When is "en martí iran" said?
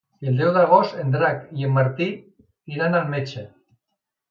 1.69-2.99